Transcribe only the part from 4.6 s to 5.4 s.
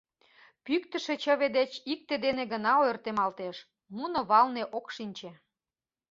ок шинче.